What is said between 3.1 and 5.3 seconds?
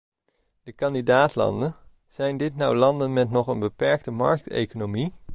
met een nog beperkte markteconomie?